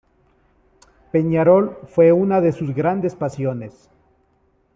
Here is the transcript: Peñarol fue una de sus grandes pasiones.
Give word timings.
Peñarol 1.11 1.77
fue 1.85 2.11
una 2.11 2.41
de 2.41 2.53
sus 2.53 2.73
grandes 2.73 3.13
pasiones. 3.13 3.91